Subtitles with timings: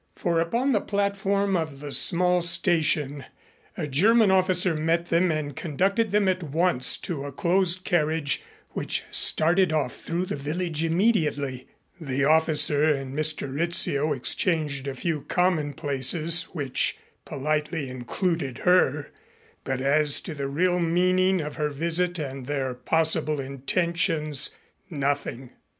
[0.15, 3.23] For upon the platform of the small station
[3.77, 8.41] a German officer met them and conducted them at once to a closed carriage
[8.71, 11.67] which started off through the village immediately.
[11.99, 13.53] The officer and Mr.
[13.55, 19.11] Rizzio exchanged a few commonplaces which politely included her,
[19.63, 24.57] but as to the real meaning of her visit and their possible intentions
[24.89, 25.51] nothing.